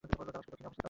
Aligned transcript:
দামেস্কের 0.03 0.33
দক্ষিণে 0.51 0.55
অবস্থিত। 0.69 0.77